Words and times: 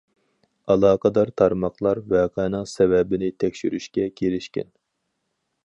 ئالاقىدار 0.75 1.31
تارماقلار 1.41 2.01
ۋەقەنىڭ 2.13 2.65
سەۋەبىنى 2.73 3.31
تەكشۈرۈشكە 3.45 4.09
كىرىشكەن. 4.23 4.73